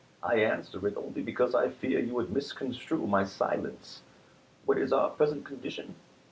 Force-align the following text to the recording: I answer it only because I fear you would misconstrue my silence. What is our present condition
I 0.23 0.37
answer 0.37 0.87
it 0.87 0.97
only 0.97 1.21
because 1.21 1.53
I 1.53 1.69
fear 1.69 1.99
you 1.99 2.15
would 2.15 2.33
misconstrue 2.33 3.05
my 3.05 3.23
silence. 3.23 4.01
What 4.65 4.79
is 4.79 4.91
our 4.91 5.11
present 5.11 5.45
condition 5.45 5.93